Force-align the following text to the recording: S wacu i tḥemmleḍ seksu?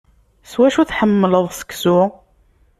S 0.51 0.53
wacu 0.59 0.79
i 0.81 0.85
tḥemmleḍ 0.85 1.45
seksu? 1.59 1.99